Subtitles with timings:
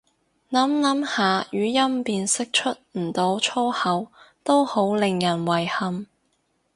[0.49, 4.07] 諗諗下語音辨識出唔到粗口
[4.43, 6.07] 都好令人遺憾